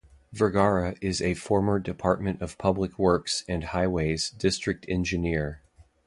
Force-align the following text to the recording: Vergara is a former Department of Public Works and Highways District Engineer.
Vergara 0.33 0.95
is 0.99 1.21
a 1.21 1.35
former 1.35 1.77
Department 1.77 2.41
of 2.41 2.57
Public 2.57 2.97
Works 2.97 3.43
and 3.47 3.65
Highways 3.65 4.31
District 4.31 4.83
Engineer. 4.89 5.61